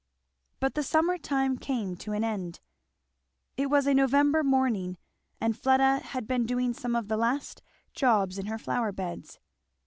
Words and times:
But 0.59 0.73
the 0.73 0.81
summer 0.81 1.19
time 1.19 1.59
came 1.59 1.95
to 1.97 2.13
an 2.13 2.23
end. 2.23 2.59
It 3.55 3.69
was 3.69 3.85
a 3.85 3.93
November 3.93 4.43
morning, 4.43 4.97
and 5.39 5.55
Fleda 5.55 5.99
had 5.99 6.25
been 6.27 6.47
doing 6.47 6.73
some 6.73 6.95
of 6.95 7.07
the 7.07 7.17
last 7.17 7.61
jobs 7.93 8.39
in 8.39 8.47
her 8.47 8.57
flower 8.57 8.91
beds. 8.91 9.37